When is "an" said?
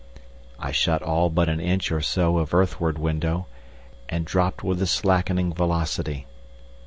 1.47-1.59